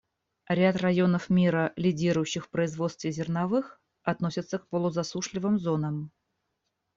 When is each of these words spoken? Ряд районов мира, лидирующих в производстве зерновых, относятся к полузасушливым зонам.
Ряд 0.49 0.77
районов 0.77 1.29
мира, 1.29 1.73
лидирующих 1.75 2.45
в 2.45 2.49
производстве 2.49 3.11
зерновых, 3.11 3.79
относятся 4.01 4.57
к 4.57 4.67
полузасушливым 4.67 5.59
зонам. 5.59 6.09